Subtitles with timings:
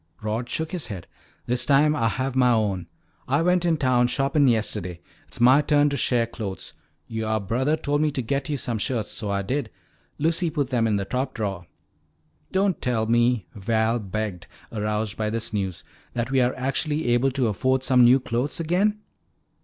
[0.23, 1.05] Rod shook his head.
[1.45, 2.87] "This time Ah have mah own.
[3.27, 4.99] Ah went in town shoppin' yesterday.
[5.27, 6.73] It's mah turn to share clothes.
[7.07, 9.11] Youah brothah told me to get yo' some shirts.
[9.11, 9.69] So Ah did.
[10.17, 11.67] Lucy put them in the top drawer."
[12.51, 17.47] "Don't tell me," Val begged, aroused by this news, "that we are actually able to
[17.47, 19.01] afford some new clothes again?"